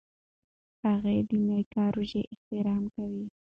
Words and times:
هغې 0.83 1.17
د 1.29 1.31
میکا 1.45 1.85
روژې 1.95 2.21
احترام 2.33 2.83
کوي. 2.95 3.25